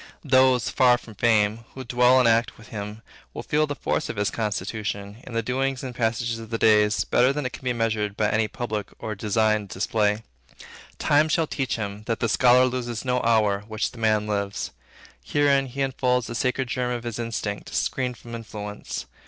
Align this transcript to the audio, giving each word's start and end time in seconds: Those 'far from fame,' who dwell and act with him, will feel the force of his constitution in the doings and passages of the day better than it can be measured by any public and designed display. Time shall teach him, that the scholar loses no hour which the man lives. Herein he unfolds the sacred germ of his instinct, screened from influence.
Those 0.23 0.67
'far 0.67 0.97
from 0.97 1.13
fame,' 1.13 1.59
who 1.75 1.83
dwell 1.83 2.17
and 2.17 2.27
act 2.27 2.57
with 2.57 2.69
him, 2.69 3.03
will 3.35 3.43
feel 3.43 3.67
the 3.67 3.75
force 3.75 4.09
of 4.09 4.15
his 4.15 4.31
constitution 4.31 5.17
in 5.27 5.33
the 5.33 5.43
doings 5.43 5.83
and 5.83 5.93
passages 5.93 6.39
of 6.39 6.49
the 6.49 6.57
day 6.57 6.89
better 7.11 7.31
than 7.31 7.45
it 7.45 7.53
can 7.53 7.63
be 7.63 7.71
measured 7.71 8.17
by 8.17 8.27
any 8.31 8.47
public 8.47 8.87
and 8.99 9.17
designed 9.19 9.69
display. 9.69 10.23
Time 10.97 11.29
shall 11.29 11.45
teach 11.45 11.75
him, 11.75 12.01
that 12.07 12.19
the 12.19 12.27
scholar 12.29 12.65
loses 12.65 13.05
no 13.05 13.19
hour 13.21 13.59
which 13.67 13.91
the 13.91 13.99
man 13.99 14.25
lives. 14.25 14.71
Herein 15.23 15.67
he 15.67 15.83
unfolds 15.83 16.25
the 16.25 16.33
sacred 16.33 16.67
germ 16.67 16.91
of 16.91 17.03
his 17.03 17.19
instinct, 17.19 17.71
screened 17.75 18.17
from 18.17 18.33
influence. 18.33 19.05